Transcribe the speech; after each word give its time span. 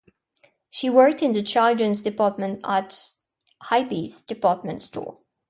She 0.71 0.89
worked 0.89 1.21
in 1.21 1.33
the 1.33 1.43
children's 1.43 2.01
department 2.01 2.61
at 2.63 3.11
Higbee's 3.69 4.23
Department 4.23 4.81
store. 4.81 5.19